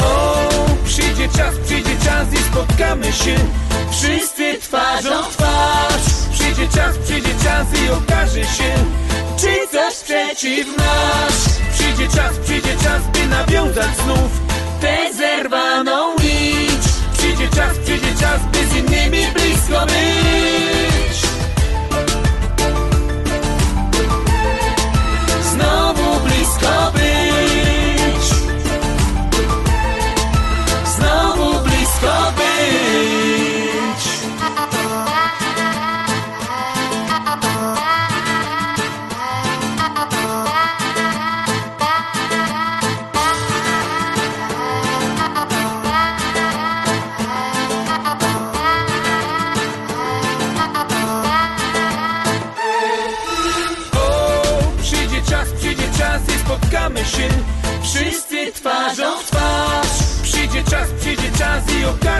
[0.00, 0.48] O,
[0.84, 3.34] przyjdzie czas, przyjdzie czas i spotkamy się
[3.90, 6.02] Wszyscy twarzą w twarz.
[6.32, 8.74] Przyjdzie czas, przyjdzie czas i okaże się
[9.36, 14.47] Czy coś przeciw masz Przyjdzie czas, przyjdzie czas, by nawiązać znów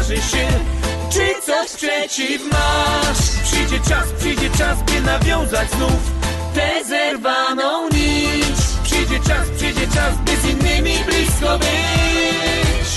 [0.09, 0.49] okaże się
[1.11, 3.19] Czy coś przeciw masz.
[3.45, 6.13] Przyjdzie czas, przyjdzie czas, by nawiązać znów
[6.55, 8.59] Tę zerwaną nić.
[8.83, 12.88] Przyjdzie czas, przyjdzie czas, by z innymi blisko być